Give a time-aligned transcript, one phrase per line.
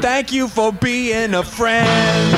[0.00, 2.32] Thank you for being a friend.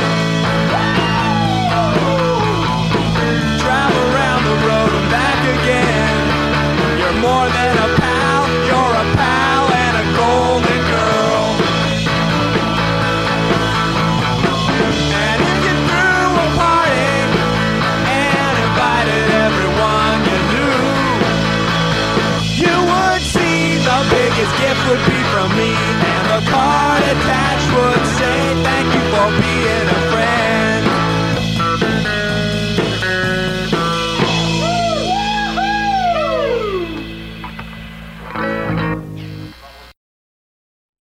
[3.63, 6.19] Drive around the road and back again.
[6.99, 11.47] You're more than a pal, you're a pal and a golden girl.
[15.23, 17.15] And if you threw a party
[18.11, 20.83] and invited everyone you knew,
[22.67, 25.71] you would see the biggest gift would be from me,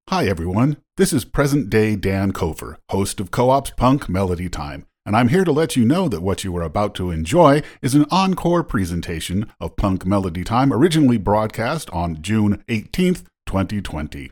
[0.10, 0.78] Hi, everyone.
[0.96, 5.28] This is present day Dan Kofer, host of Co op's Punk Melody Time, and I'm
[5.28, 8.64] here to let you know that what you are about to enjoy is an encore
[8.64, 14.32] presentation of Punk Melody Time, originally broadcast on June 18th, 2020.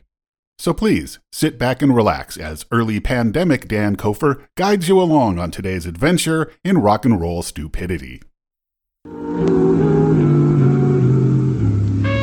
[0.58, 5.52] So please sit back and relax as early pandemic Dan Kofer guides you along on
[5.52, 8.22] today's adventure in rock and roll stupidity.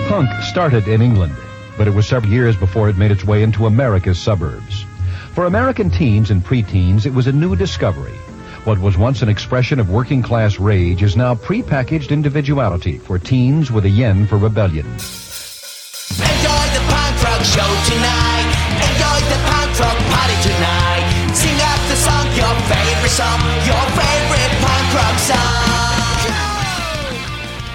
[0.09, 1.37] Punk started in England,
[1.77, 4.85] but it was several years before it made its way into America's suburbs.
[5.35, 8.17] For American teens and preteens, it was a new discovery.
[8.65, 13.71] What was once an expression of working class rage is now prepackaged individuality for teens
[13.71, 14.87] with a yen for rebellion.
[17.43, 18.47] Rock show tonight.
[18.87, 21.35] Enjoy the punk rock party tonight.
[21.35, 26.23] Sing out the song, your favorite song, your favorite punk rock song.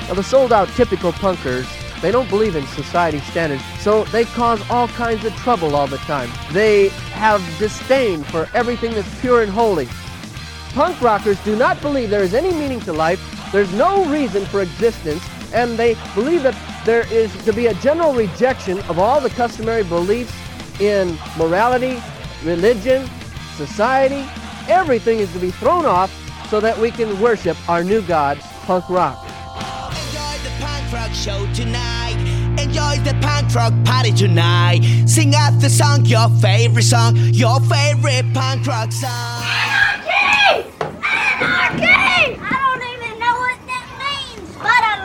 [0.07, 1.67] Now, the sold out typical punkers,
[1.99, 5.97] they don't believe in society standards, so they cause all kinds of trouble all the
[5.97, 6.29] time.
[6.53, 9.89] They have disdain for everything that's pure and holy.
[10.75, 13.19] Punk rockers do not believe there is any meaning to life,
[13.52, 15.21] there's no reason for existence,
[15.53, 19.83] and they believe that there is to be a general rejection of all the customary
[19.83, 20.33] beliefs
[20.79, 22.01] in morality,
[22.43, 23.09] religion,
[23.55, 24.25] society.
[24.67, 26.11] Everything is to be thrown off
[26.49, 29.17] so that we can worship our new god, punk rock.
[29.23, 32.15] Enjoy the punk rock show tonight.
[32.59, 34.81] Enjoy the punk rock party tonight.
[35.05, 39.43] Sing out the song, your favorite song, your favorite punk rock song.
[39.43, 40.69] Anarchy!
[40.81, 42.39] Anarchy!
[42.39, 44.96] I don't even know what that means, but I love it!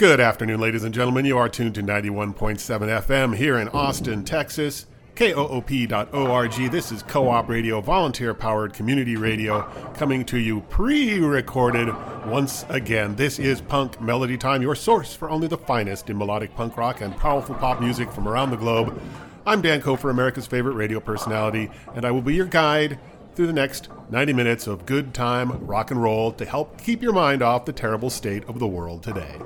[0.00, 1.26] Good afternoon, ladies and gentlemen.
[1.26, 4.86] You are tuned to 91.7 FM here in Austin, Texas.
[5.14, 6.70] KOOP.org.
[6.72, 9.60] This is Co op Radio, volunteer powered community radio,
[9.92, 11.94] coming to you pre recorded
[12.24, 13.14] once again.
[13.16, 17.02] This is Punk Melody Time, your source for only the finest in melodic punk rock
[17.02, 18.98] and powerful pop music from around the globe.
[19.44, 22.98] I'm Dan Kofer, America's favorite radio personality, and I will be your guide
[23.34, 27.12] through the next 90 minutes of good time rock and roll to help keep your
[27.12, 29.36] mind off the terrible state of the world today.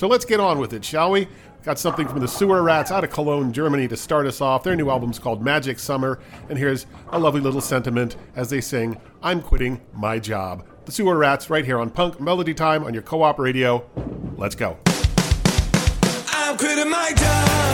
[0.00, 1.28] So let's get on with it, shall we?
[1.62, 4.62] Got something from the Sewer Rats out of Cologne, Germany to start us off.
[4.62, 8.98] Their new album's called Magic Summer, and here's a lovely little sentiment as they sing,
[9.22, 10.64] I'm quitting my job.
[10.86, 13.84] The Sewer Rats right here on Punk Melody Time on your co op radio.
[14.38, 14.78] Let's go.
[16.28, 17.69] I'm quitting my job.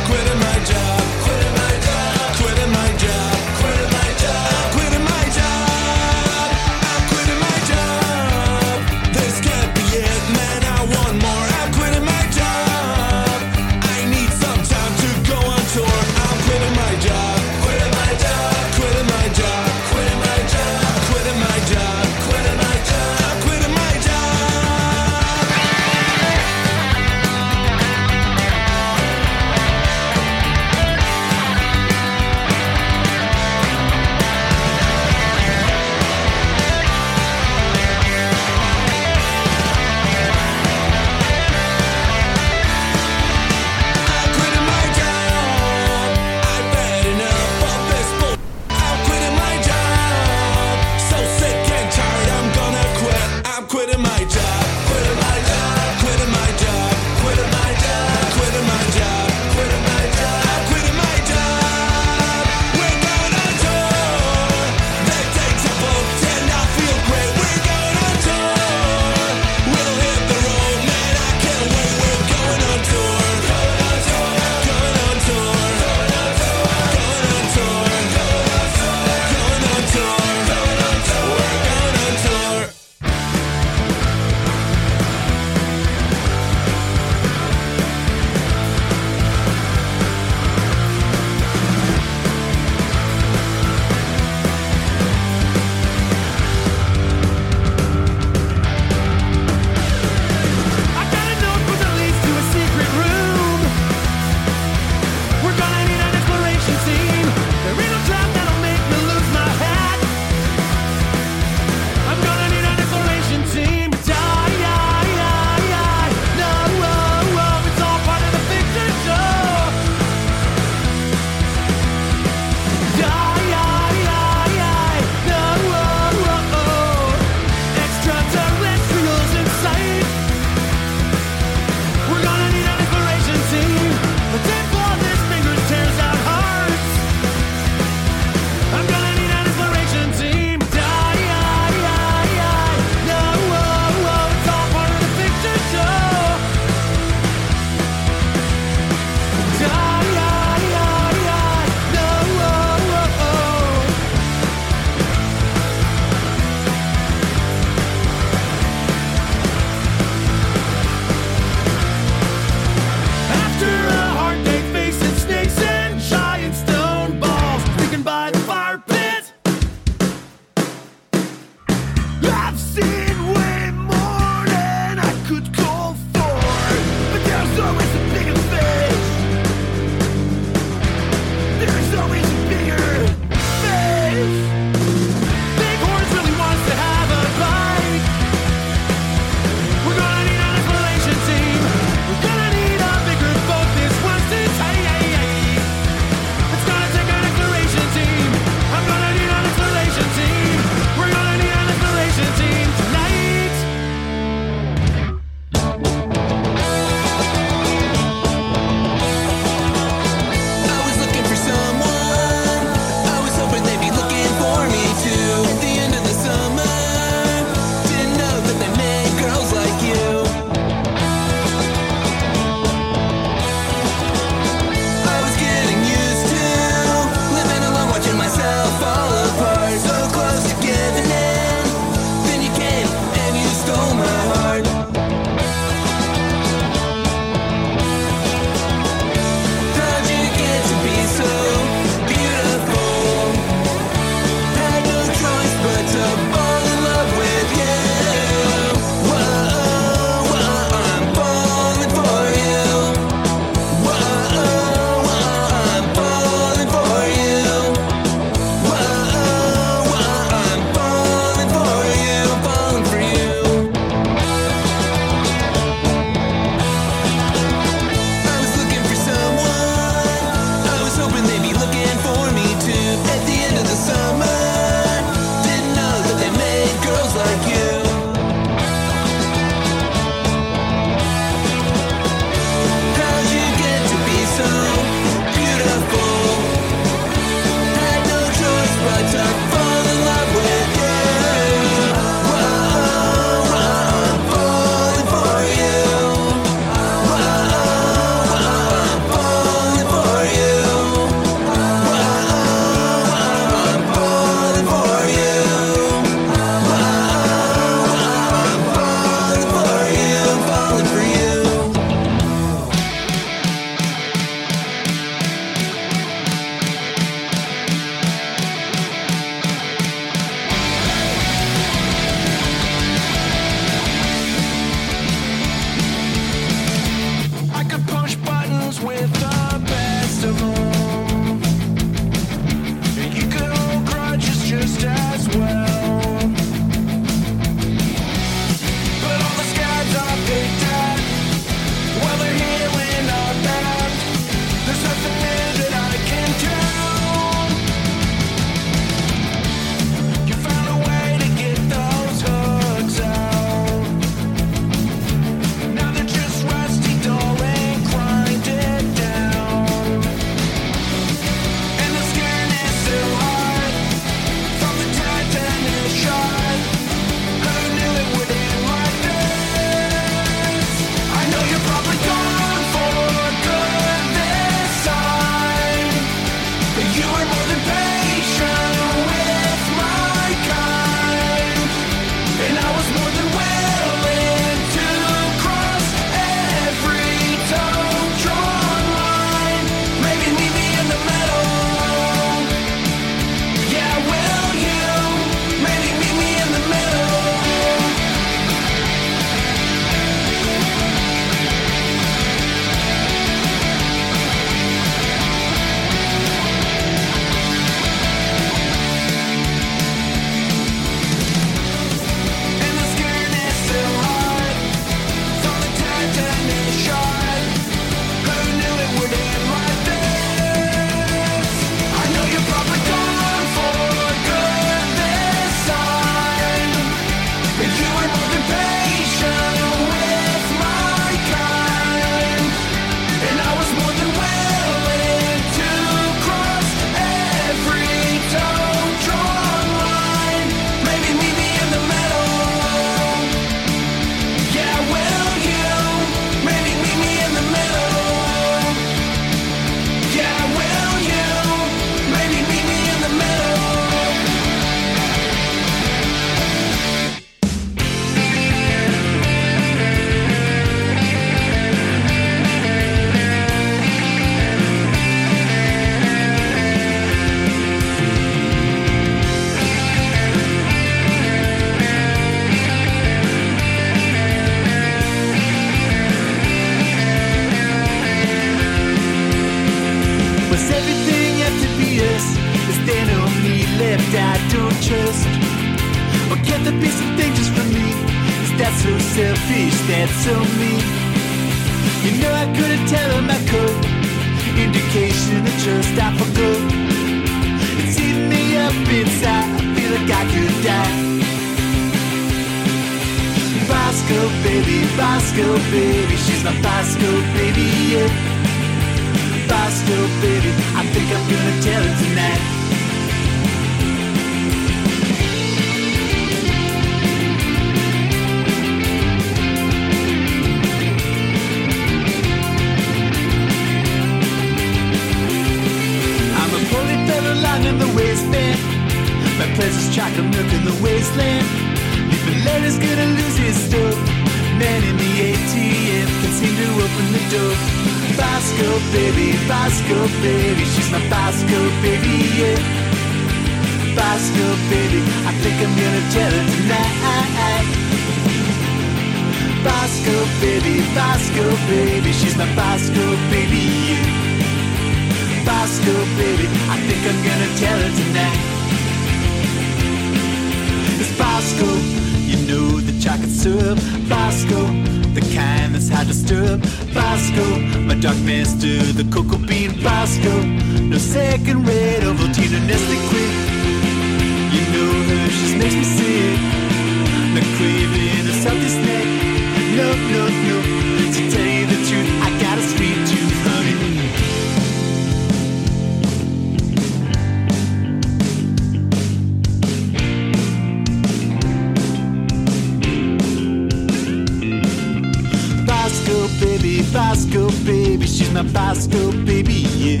[598.40, 600.00] a bicycle, baby, yeah.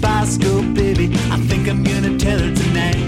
[0.00, 3.02] Bicycle, baby, I think I'm gonna tell her tonight.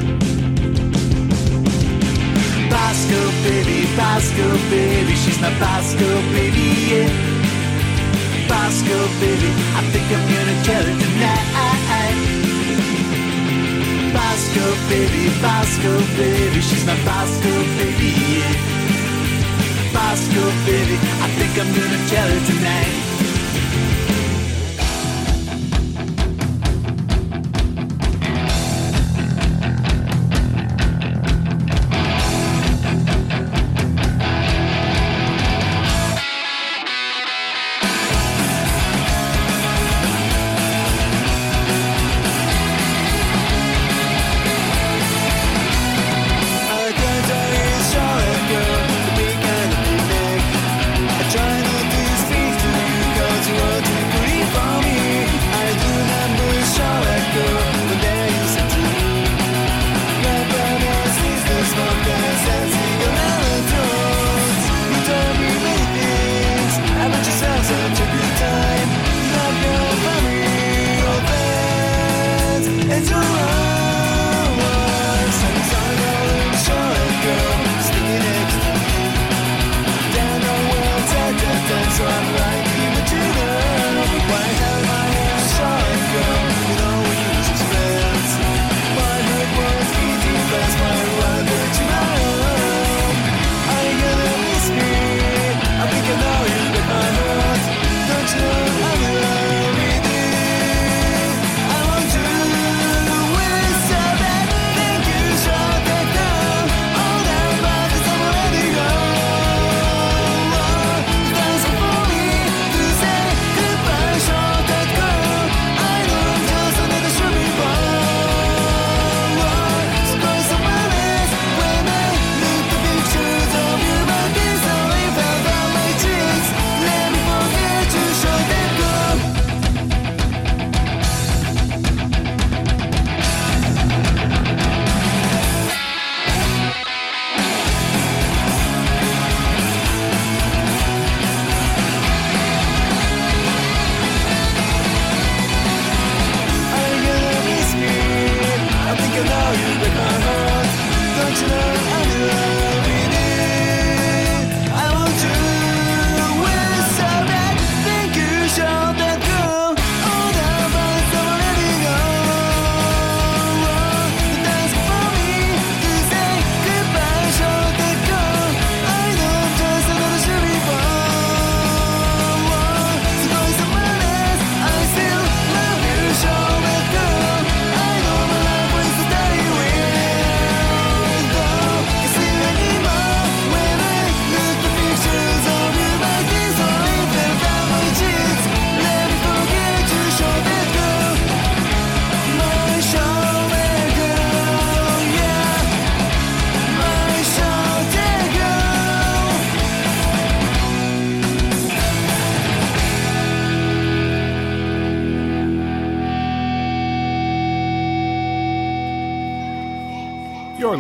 [2.71, 7.11] Bosco baby, Bosco baby, she's my Bosco baby, yeah.
[8.51, 11.47] Bicycle, baby, I think I'm gonna tell her tonight.
[14.17, 18.55] Bosco baby, Bosco baby, she's my Bosco baby, yeah.
[19.95, 23.14] Bicycle, baby, I think I'm gonna tell her tonight.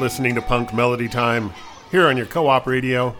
[0.05, 1.51] Listening to Punk Melody Time
[1.91, 3.17] here on your co op radio.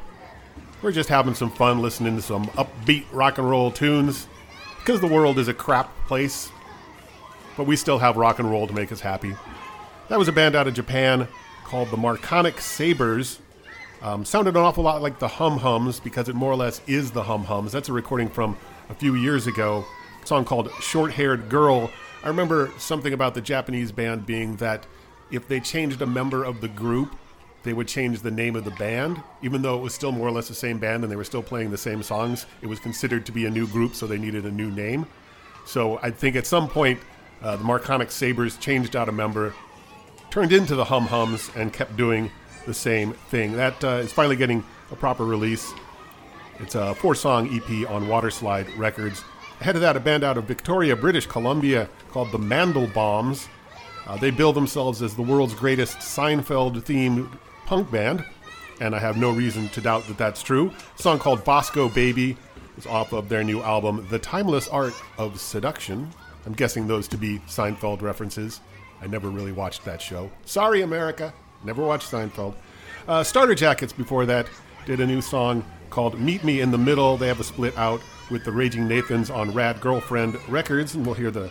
[0.83, 4.29] We're just having some fun listening to some upbeat rock and roll tunes
[4.81, 6.51] because the world is a crap place,
[7.57, 9.35] but we still have rock and roll to make us happy.
[10.11, 11.27] That was a band out of Japan
[11.65, 13.39] called the Marconic Sabers.
[14.03, 17.13] Um, sounded an awful lot like the Hum Hums because it more or less is
[17.13, 17.73] the Hum Hums.
[17.73, 18.59] That's a recording from
[18.91, 19.87] a few years ago.
[20.27, 21.91] Song called Short Haired Girl.
[22.23, 24.87] I remember something about the Japanese band being that
[25.35, 27.15] if they changed a member of the group,
[27.65, 30.31] they would change the name of the band, even though it was still more or
[30.31, 32.47] less the same band and they were still playing the same songs.
[32.63, 35.07] It was considered to be a new group, so they needed a new name.
[35.67, 37.01] So I think at some point,
[37.43, 39.55] uh, the Marconic Sabers changed out a member,
[40.31, 42.31] turned into the Hum Hums, and kept doing
[42.67, 43.53] the same thing.
[43.57, 45.73] That uh, is finally getting a proper release.
[46.61, 49.25] It's a four song EP on Waterslide Records.
[49.61, 53.49] Ahead of that, a band out of Victoria, British Columbia called the Mandelbaums.
[54.07, 57.29] Uh, they bill themselves as the world's greatest Seinfeld themed
[57.67, 58.25] punk band,
[58.81, 60.73] and I have no reason to doubt that that's true.
[60.99, 62.37] A song called Bosco Baby
[62.77, 66.11] is off of their new album, The Timeless Art of Seduction.
[66.45, 68.61] I'm guessing those to be Seinfeld references.
[69.01, 70.31] I never really watched that show.
[70.45, 71.33] Sorry, America.
[71.63, 72.55] Never watched Seinfeld.
[73.09, 74.47] Uh, Starter Jackets before that
[74.87, 77.17] did a new song called Meet Me in the Middle.
[77.17, 81.15] They have a split out with the Raging Nathans on Rad Girlfriend Records, and we'll
[81.15, 81.51] hear the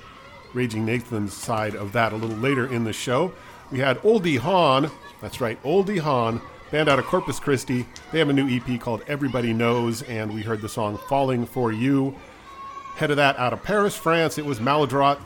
[0.53, 3.33] Raging Nathans side of that a little later in the show.
[3.71, 7.85] We had Oldie Hawn, that's right, Oldie Hawn, band out of Corpus Christi.
[8.11, 11.71] They have a new EP called Everybody Knows, and we heard the song Falling for
[11.71, 12.15] You.
[12.95, 15.19] Head of that out of Paris, France, it was Maladroit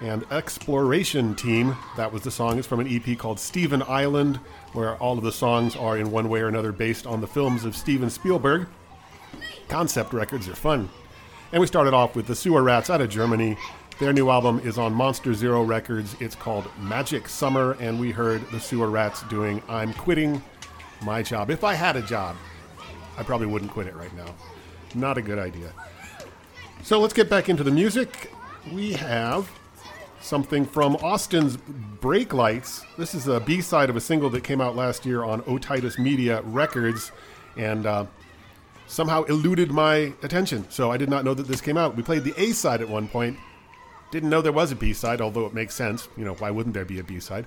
[0.00, 1.76] and Exploration Team.
[1.96, 2.58] That was the song.
[2.58, 4.36] It's from an EP called Steven Island,
[4.72, 7.64] where all of the songs are in one way or another based on the films
[7.64, 8.66] of Steven Spielberg.
[9.68, 10.88] Concept records are fun.
[11.52, 13.56] And we started off with the Sewer Rats out of Germany.
[13.98, 16.16] Their new album is on Monster Zero Records.
[16.20, 20.42] It's called Magic Summer, and we heard the Sewer Rats doing I'm Quitting
[21.00, 21.48] My Job.
[21.48, 22.36] If I had a job,
[23.16, 24.34] I probably wouldn't quit it right now.
[24.94, 25.72] Not a good idea.
[26.82, 28.30] So let's get back into the music.
[28.70, 29.50] We have
[30.20, 32.84] something from Austin's Brake Lights.
[32.98, 35.98] This is a B side of a single that came out last year on Otitis
[35.98, 37.12] Media Records
[37.56, 38.04] and uh,
[38.88, 40.68] somehow eluded my attention.
[40.68, 41.96] So I did not know that this came out.
[41.96, 43.38] We played the A side at one point.
[44.10, 46.08] Didn't know there was a B side, although it makes sense.
[46.16, 47.46] You know, why wouldn't there be a B side?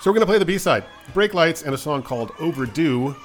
[0.00, 0.84] So we're going to play the B side
[1.14, 3.16] Break Lights and a song called Overdue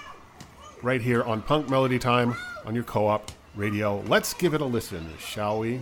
[0.81, 2.35] right here on Punk Melody Time
[2.65, 4.01] on your co op radio.
[4.07, 5.81] Let's give it a listen, shall we?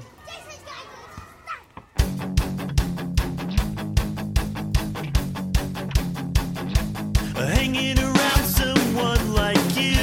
[7.35, 9.96] Hanging around someone like you.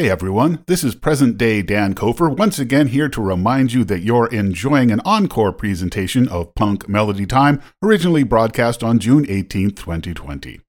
[0.00, 4.00] Hey everyone, this is present day Dan Kofer once again here to remind you that
[4.00, 10.60] you're enjoying an encore presentation of Punk Melody Time, originally broadcast on June 18, 2020.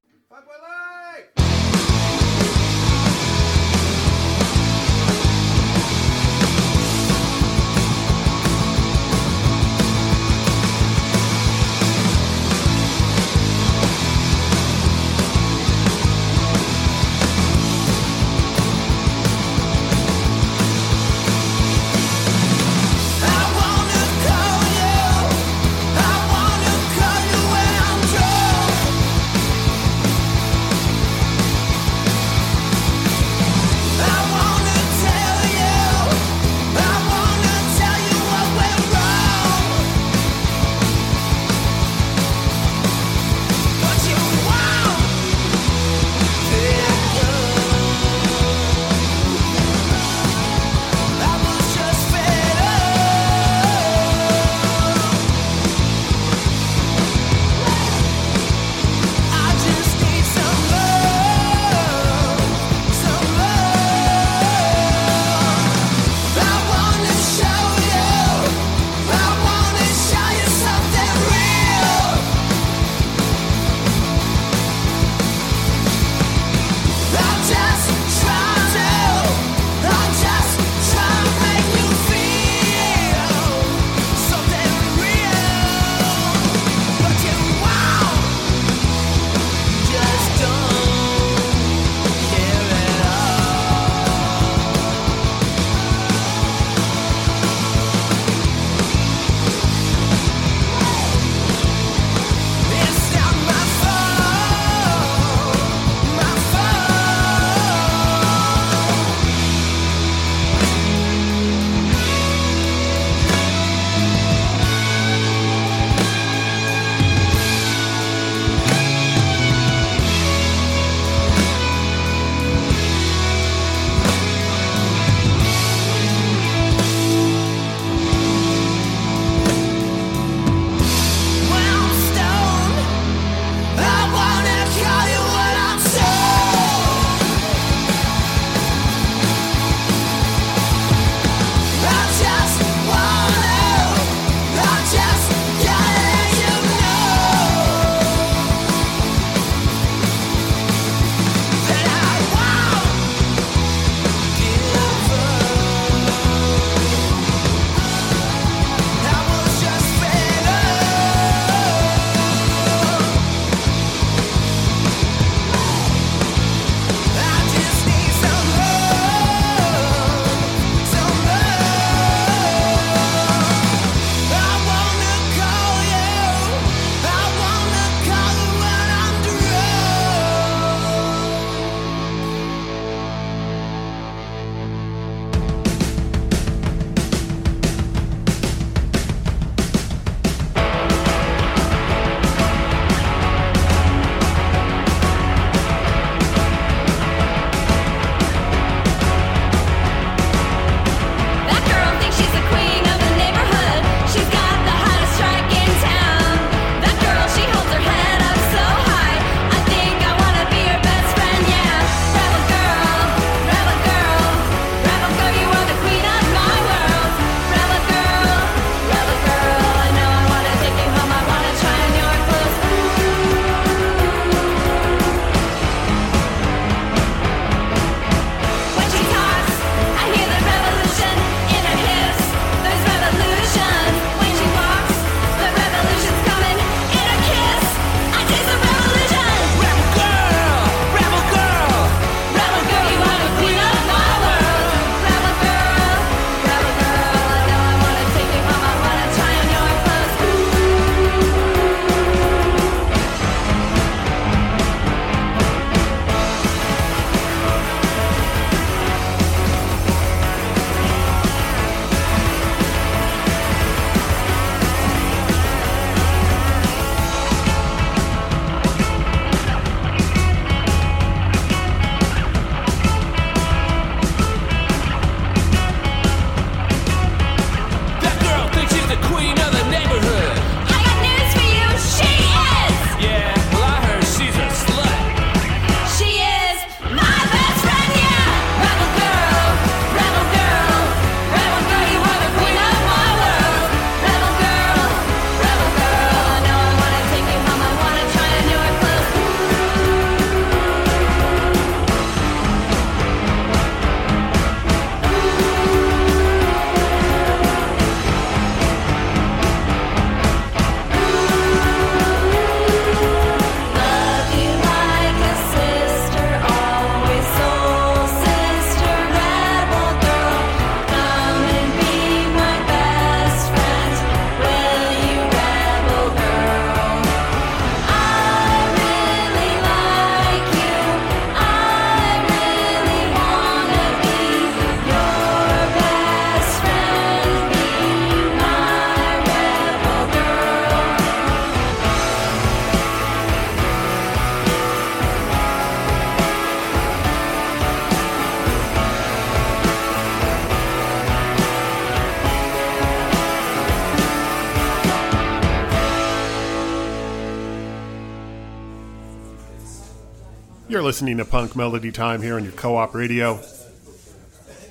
[360.71, 363.41] You're listening to Punk Melody Time here on your co op radio.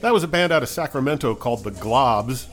[0.00, 2.46] That was a band out of Sacramento called the Globs,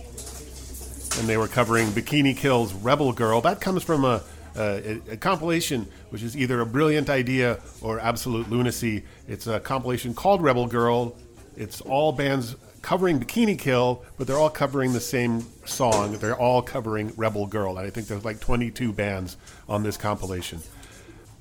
[1.18, 3.40] and they were covering Bikini Kill's Rebel Girl.
[3.40, 4.22] That comes from a,
[4.58, 9.06] a, a compilation which is either a brilliant idea or absolute lunacy.
[9.30, 11.16] It's a compilation called Rebel Girl.
[11.56, 16.18] It's all bands covering Bikini Kill, but they're all covering the same song.
[16.18, 17.78] They're all covering Rebel Girl.
[17.78, 19.38] And I think there's like 22 bands
[19.70, 20.60] on this compilation.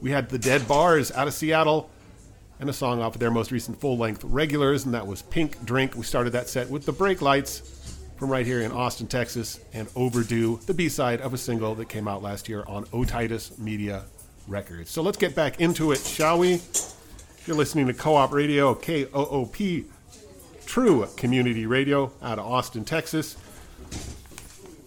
[0.00, 1.90] We had the Dead Bars out of Seattle,
[2.60, 5.62] and a song off of their most recent full length regulars, and that was Pink
[5.66, 5.94] Drink.
[5.94, 9.86] We started that set with the Brake Lights from right here in Austin, Texas, and
[9.94, 14.04] Overdue, the B side of a single that came out last year on Otitis Media
[14.48, 14.90] Records.
[14.90, 16.62] So let's get back into it, shall we?
[17.48, 19.86] You're listening to Co op Radio, K O O P,
[20.66, 23.38] True Community Radio out of Austin, Texas.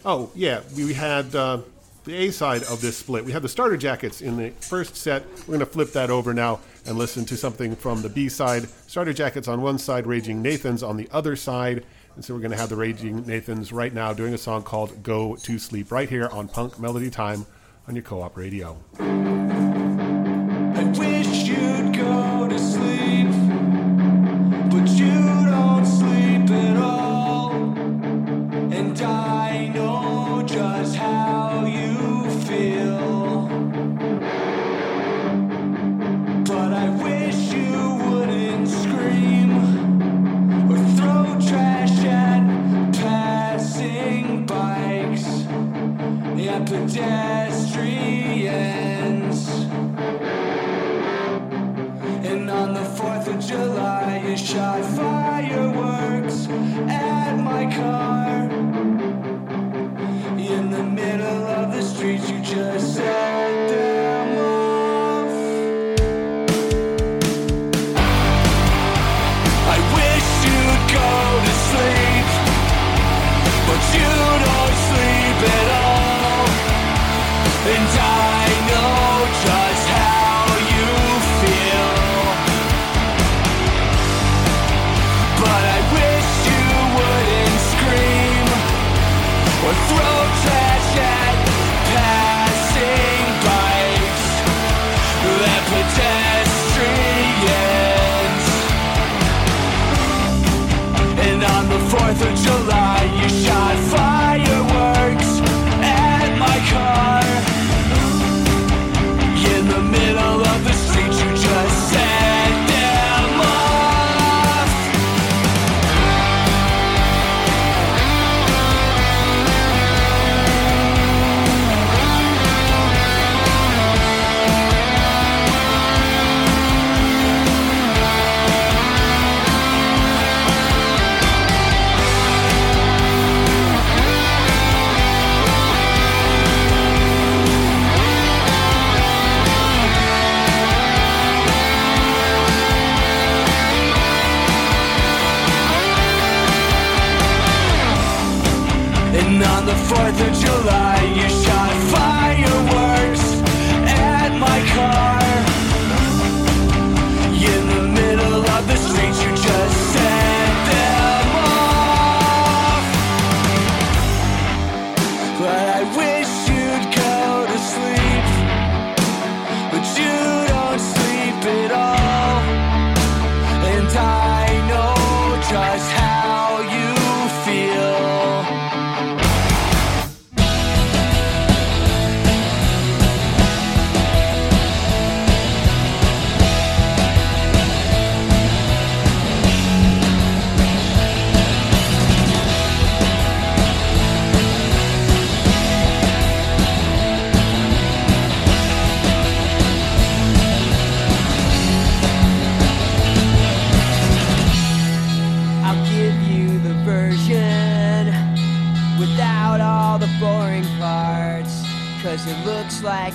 [0.06, 1.62] Oh, yeah, we had uh,
[2.04, 3.26] the A side of this split.
[3.26, 5.26] We had the starter jackets in the first set.
[5.40, 8.70] We're going to flip that over now and listen to something from the B side.
[8.86, 11.84] Starter jackets on one side, Raging Nathans on the other side.
[12.16, 15.02] And so we're going to have the Raging Nathans right now doing a song called
[15.02, 17.48] Go to Sleep right here on Punk Melody Time
[17.88, 18.78] on your co op radio.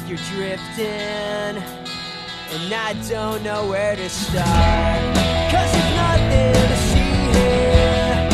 [0.09, 5.17] you're drifting And I don't know where to start.
[5.51, 8.26] Cause there's nothing to see here.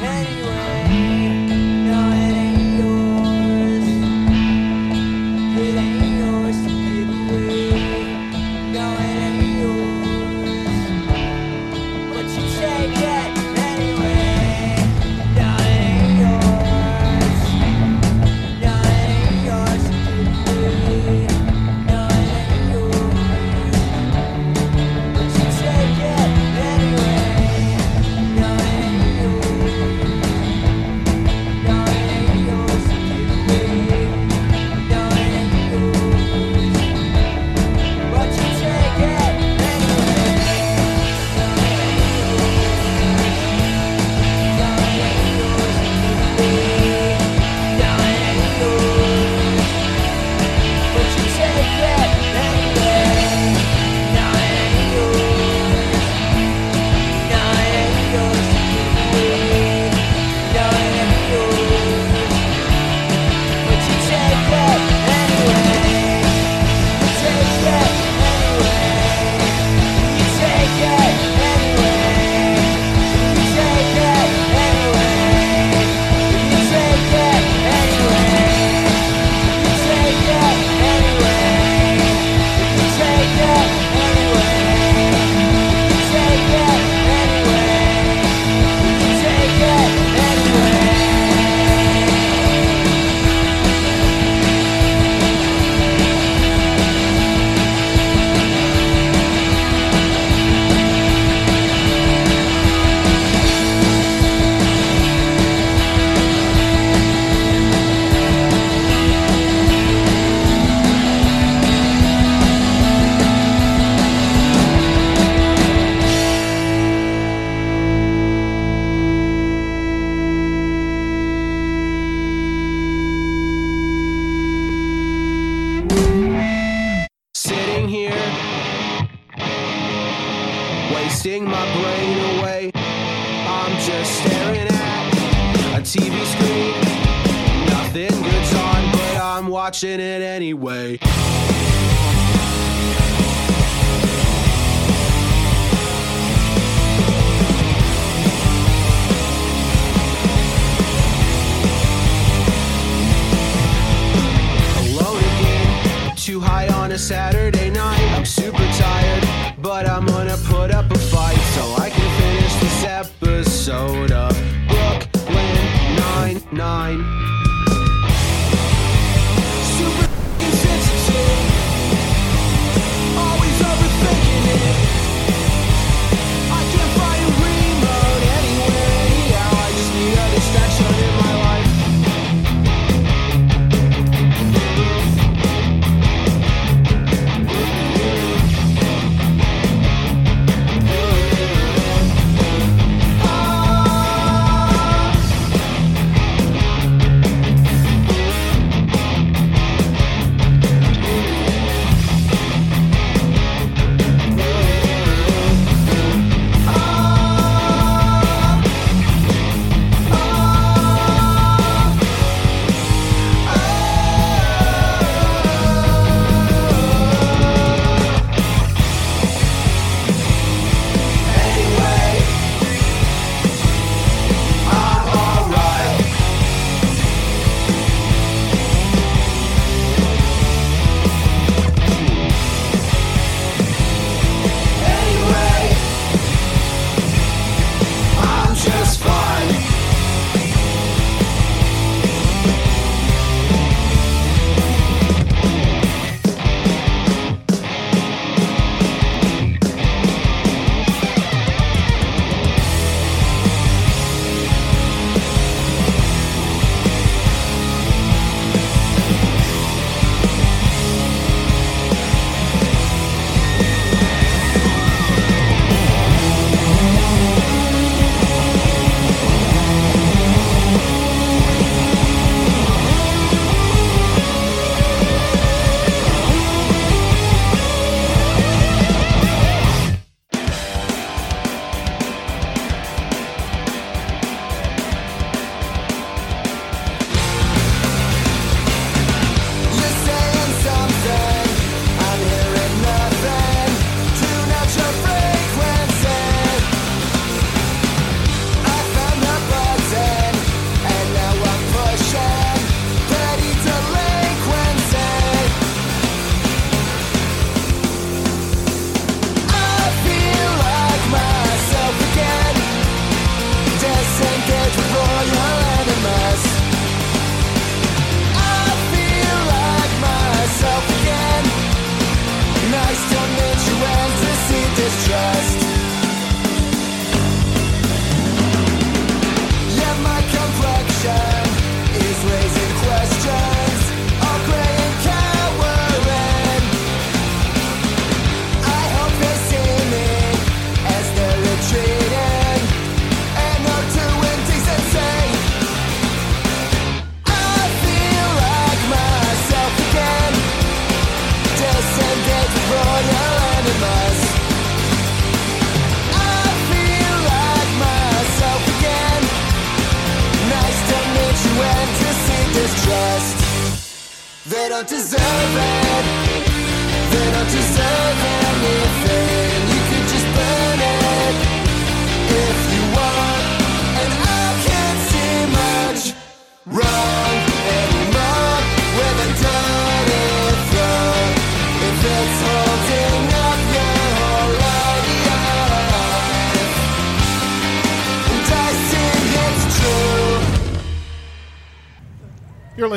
[0.00, 0.57] Anyway.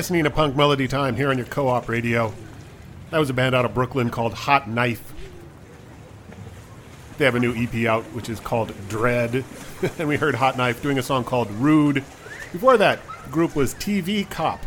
[0.02, 2.34] Listening to Punk Melody Time here on your co op radio.
[3.12, 5.14] That was a band out of Brooklyn called Hot Knife.
[7.20, 9.46] They have a new EP out, which is called Dread.
[10.00, 12.04] and we heard Hot Knife doing a song called Rude.
[12.52, 14.66] Before that, the group was TV Cop.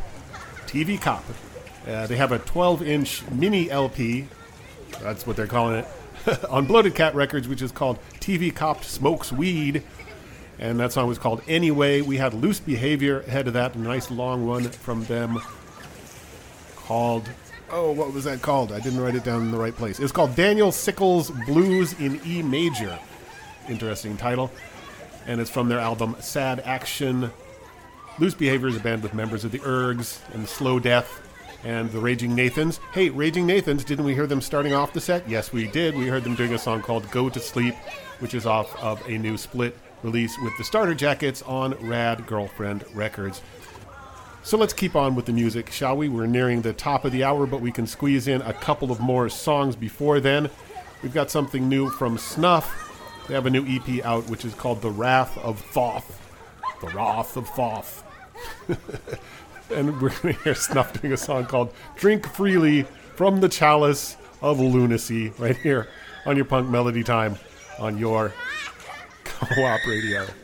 [0.68, 1.24] TV Cop.
[1.84, 4.28] Uh, they have a 12 inch mini LP.
[5.02, 6.44] That's what they're calling it.
[6.48, 9.82] on Bloated Cat Records, which is called TV Cop Smokes Weed.
[10.58, 12.00] And that song was called Anyway.
[12.00, 15.40] We had Loose Behavior ahead of that, a nice long one from them
[16.76, 17.28] called.
[17.70, 18.72] Oh, what was that called?
[18.72, 19.98] I didn't write it down in the right place.
[19.98, 22.98] It was called Daniel Sickles Blues in E Major.
[23.68, 24.50] Interesting title.
[25.26, 27.30] And it's from their album Sad Action.
[28.18, 31.20] Loose Behavior is a band with members of the Ergs and Slow Death
[31.64, 32.78] and the Raging Nathans.
[32.92, 35.28] Hey, Raging Nathans, didn't we hear them starting off the set?
[35.28, 35.96] Yes, we did.
[35.96, 37.74] We heard them doing a song called Go to Sleep,
[38.20, 42.84] which is off of a new split release with the starter jackets on Rad Girlfriend
[42.94, 43.42] Records.
[44.42, 46.08] So let's keep on with the music, shall we?
[46.08, 49.00] We're nearing the top of the hour, but we can squeeze in a couple of
[49.00, 50.50] more songs before then.
[51.02, 53.24] We've got something new from Snuff.
[53.26, 56.20] They have a new EP out, which is called The Wrath of Thoth.
[56.82, 58.04] The Wrath of Thoth.
[59.74, 62.82] and we're going to hear Snuff doing a song called Drink Freely
[63.16, 65.88] from the Chalice of Lunacy right here
[66.26, 67.36] on your punk melody time
[67.78, 68.34] on your
[69.54, 70.43] co op radio.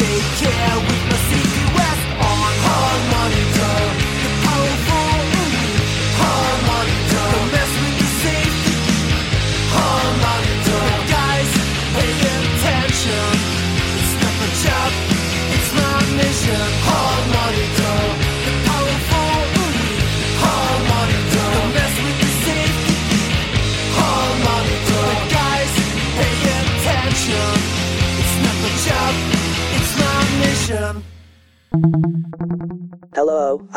[0.00, 0.99] Take care.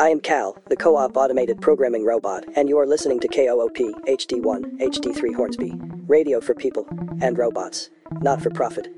[0.04, 3.78] I am Cal, the co op automated programming robot, and you are listening to KOOP
[4.06, 5.72] HD1 HD3 Hornsby.
[6.06, 6.86] Radio for people
[7.22, 7.88] and robots,
[8.20, 8.88] not for profit.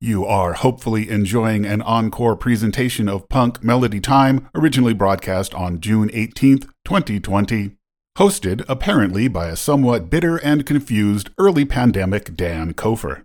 [0.00, 6.10] You are hopefully enjoying an encore presentation of Punk Melody Time, originally broadcast on June
[6.10, 7.72] 18th, 2020.
[8.18, 13.24] Hosted, apparently, by a somewhat bitter and confused early pandemic Dan Kofer.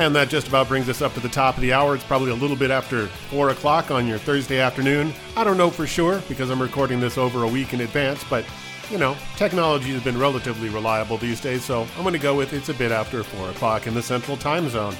[0.00, 1.94] And that just about brings us up to the top of the hour.
[1.94, 5.12] It's probably a little bit after 4 o'clock on your Thursday afternoon.
[5.36, 8.46] I don't know for sure because I'm recording this over a week in advance, but
[8.90, 12.54] you know, technology has been relatively reliable these days, so I'm going to go with
[12.54, 14.96] it's a bit after 4 o'clock in the central time zone.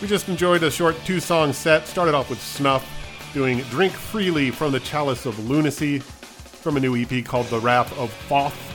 [0.00, 1.88] We just enjoyed a short two song set.
[1.88, 2.88] Started off with Snuff
[3.32, 7.92] doing Drink Freely from the Chalice of Lunacy from a new EP called The Wrath
[7.98, 8.73] of Thoth.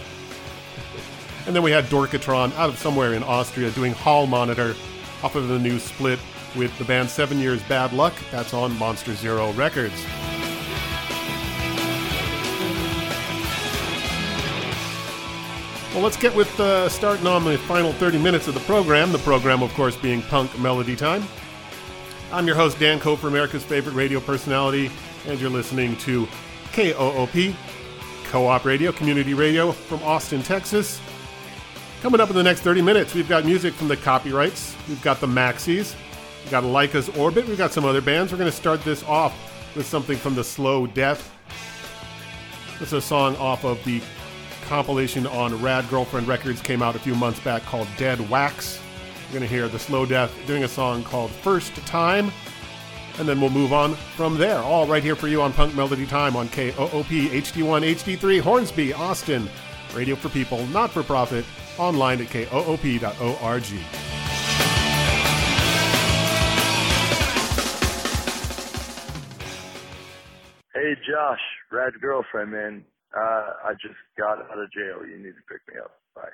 [1.49, 4.75] And then we had Dorkatron out of somewhere in Austria doing Hall Monitor
[5.23, 6.19] off of the new split
[6.55, 8.13] with the band Seven Years Bad Luck.
[8.29, 9.95] That's on Monster Zero Records.
[15.91, 19.11] Well, let's get with uh, starting on the final 30 minutes of the program.
[19.11, 21.23] The program, of course, being Punk Melody Time.
[22.31, 24.91] I'm your host, Dan Cope, for America's favorite radio personality,
[25.25, 26.27] and you're listening to
[26.73, 27.55] KOOP,
[28.25, 31.01] Co op Radio, Community Radio from Austin, Texas.
[32.01, 35.19] Coming up in the next 30 minutes, we've got music from the copyrights, we've got
[35.19, 35.95] the Maxis,
[36.41, 38.31] we've got Leica's Orbit, we've got some other bands.
[38.31, 39.35] We're going to start this off
[39.75, 41.29] with something from the Slow Death.
[42.79, 44.01] This is a song off of the
[44.69, 48.79] compilation on Rad Girlfriend Records, came out a few months back called Dead Wax.
[49.23, 52.31] You're going to hear the Slow Death doing a song called First Time,
[53.17, 54.59] and then we'll move on from there.
[54.59, 59.49] All right here for you on Punk Melody Time on KOOP HD1 HD3 Hornsby, Austin.
[59.95, 61.45] Radio for people, not for profit,
[61.77, 63.63] online at koop.org.
[70.73, 71.39] Hey Josh,
[71.71, 72.85] Rad's girlfriend, man.
[73.15, 75.05] Uh, I just got out of jail.
[75.05, 75.91] You need to pick me up.
[76.15, 76.29] Bye.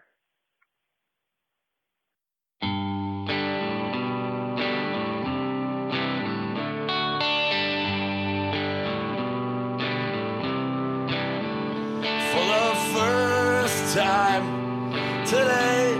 [14.05, 14.45] Time
[15.25, 15.97] today,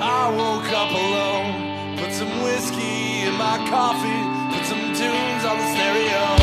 [0.00, 1.98] I woke up alone.
[1.98, 4.22] Put some whiskey in my coffee,
[4.54, 6.39] put some tunes on the stereo.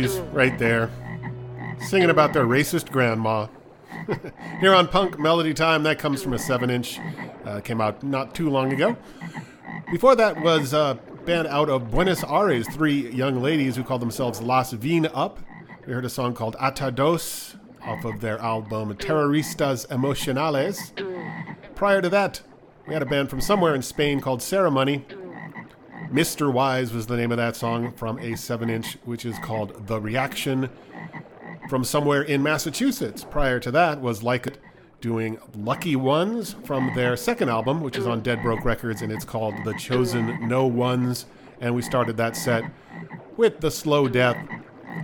[0.00, 0.90] Right there,
[1.80, 3.46] singing about their racist grandma.
[4.60, 6.98] Here on Punk Melody Time, that comes from a 7 inch,
[7.44, 8.96] uh, came out not too long ago.
[9.90, 14.40] Before that was a band out of Buenos Aires, three young ladies who called themselves
[14.40, 15.38] Las Vin Up.
[15.86, 20.92] We heard a song called Atados off of their album Terroristas Emocionales.
[21.74, 22.40] Prior to that,
[22.86, 25.04] we had a band from somewhere in Spain called Ceremony.
[26.12, 26.52] Mr.
[26.52, 29.98] Wise was the name of that song from a 7 inch, which is called The
[29.98, 30.68] Reaction.
[31.70, 33.24] From somewhere in Massachusetts.
[33.24, 34.58] Prior to that was Like It
[35.00, 39.24] doing Lucky Ones from their second album, which is on Dead Broke Records, and it's
[39.24, 41.24] called The Chosen No Ones.
[41.62, 42.64] And we started that set
[43.38, 44.36] with The Slow Death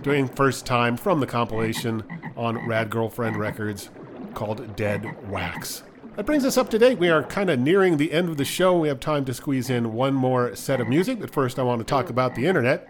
[0.03, 2.03] doing First Time from the compilation
[2.37, 3.89] on Rad Girlfriend Records
[4.35, 5.81] called Dead Wax.
[6.15, 6.99] That brings us up to date.
[6.99, 8.77] We are kind of nearing the end of the show.
[8.77, 11.79] We have time to squeeze in one more set of music, but first I want
[11.79, 12.87] to talk about the internet.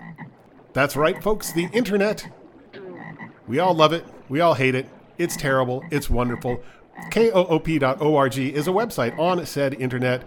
[0.74, 2.28] That's right, folks, the internet.
[3.48, 4.06] We all love it.
[4.30, 4.90] We all hate it.
[5.18, 5.84] It's terrible.
[5.92, 6.64] It's wonderful.
[7.12, 10.24] KOOP.org is a website on said internet,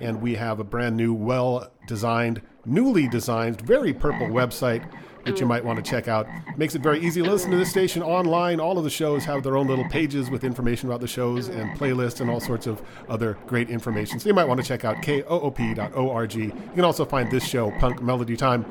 [0.00, 4.88] and we have a brand new, well designed, newly designed, very purple website
[5.26, 6.26] which you might want to check out.
[6.56, 8.60] Makes it very easy to listen to this station online.
[8.60, 11.76] All of the shows have their own little pages with information about the shows and
[11.78, 14.20] playlists and all sorts of other great information.
[14.20, 16.34] So you might want to check out koop.org.
[16.34, 18.64] You can also find this show, Punk Melody Time,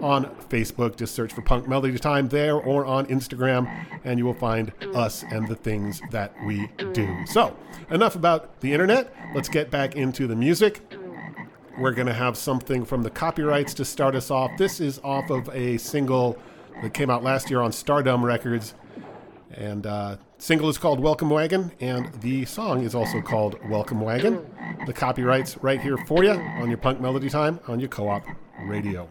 [0.00, 0.96] on Facebook.
[0.96, 3.70] Just search for Punk Melody Time there or on Instagram,
[4.04, 7.24] and you will find us and the things that we do.
[7.26, 7.56] So,
[7.90, 9.14] enough about the internet.
[9.34, 10.80] Let's get back into the music.
[11.78, 14.50] We're going to have something from the copyrights to start us off.
[14.58, 16.38] This is off of a single
[16.82, 18.74] that came out last year on Stardumb Records.
[19.50, 24.44] And uh, single is called Welcome Wagon, and the song is also called Welcome Wagon.
[24.86, 28.24] The copyrights right here for you on your Punk Melody Time on your co-op
[28.64, 29.08] radio.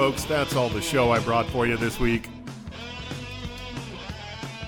[0.00, 0.24] Folks.
[0.24, 2.30] That's all the show I brought for you this week.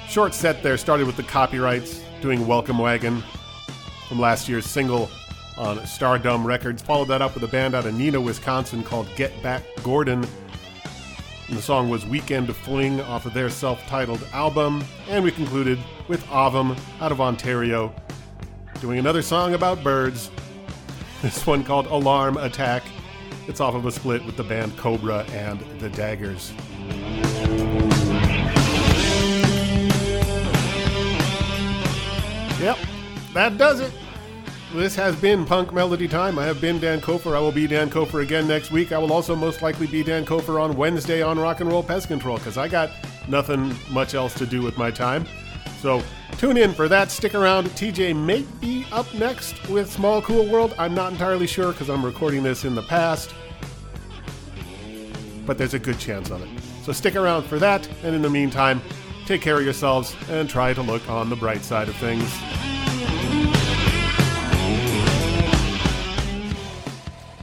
[0.06, 3.24] Short set there started with the copyrights, doing Welcome Wagon
[4.08, 5.08] from last year's single
[5.56, 6.82] on Stardumb Records.
[6.82, 10.22] Followed that up with a band out of Neenah, Wisconsin called Get Back Gordon.
[11.48, 14.84] And the song was Weekend Fling off of their self titled album.
[15.08, 15.78] And we concluded
[16.08, 17.94] with Avum out of Ontario,
[18.82, 20.30] doing another song about birds.
[21.22, 22.82] This one called Alarm Attack.
[23.48, 26.52] It's off of a split with the band Cobra and the Daggers.
[32.60, 32.78] Yep,
[33.34, 33.92] that does it.
[34.72, 36.38] This has been Punk Melody Time.
[36.38, 37.36] I have been Dan Kofer.
[37.36, 38.92] I will be Dan Kofer again next week.
[38.92, 42.08] I will also most likely be Dan Kofer on Wednesday on Rock and Roll Pest
[42.08, 42.90] Control because I got
[43.28, 45.26] nothing much else to do with my time.
[45.80, 46.02] So
[46.38, 47.10] tune in for that.
[47.10, 47.66] Stick around.
[47.68, 50.74] TJ may be up next with Small Cool World.
[50.78, 53.34] I'm not entirely sure because I'm recording this in the past,
[55.46, 56.48] but there's a good chance of it.
[56.82, 57.88] So stick around for that.
[58.02, 58.80] And in the meantime,
[59.26, 62.28] take care of yourselves and try to look on the bright side of things.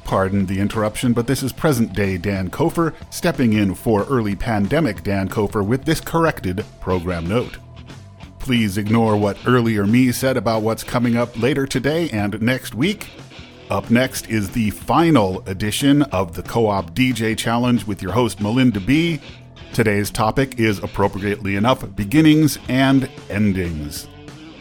[0.09, 5.03] Pardon the interruption, but this is present day Dan Kofer stepping in for early pandemic
[5.03, 7.59] Dan Kofer with this corrected program note.
[8.49, 13.07] Please ignore what earlier me said about what's coming up later today and next week.
[13.69, 18.41] Up next is the final edition of the Co op DJ Challenge with your host
[18.41, 19.21] Melinda B.
[19.71, 24.07] Today's topic is appropriately enough beginnings and endings.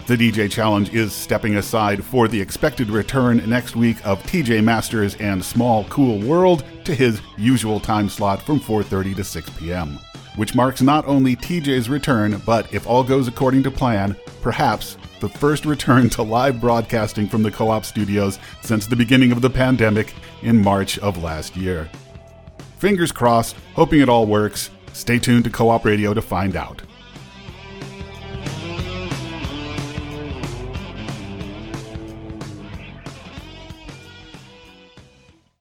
[0.07, 5.15] The DJ Challenge is stepping aside for the expected return next week of TJ Masters
[5.15, 9.99] and Small Cool World to his usual time slot from 4:30 to 6 p.m.,
[10.39, 15.29] which marks not only TJ's return, but if all goes according to plan, perhaps the
[15.29, 20.15] first return to live broadcasting from the Co-op studios since the beginning of the pandemic
[20.43, 21.91] in March of last year.
[22.79, 24.71] Fingers crossed, hoping it all works.
[24.93, 26.83] Stay tuned to Co-op Radio to find out.